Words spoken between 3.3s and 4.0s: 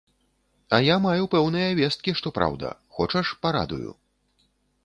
парадую?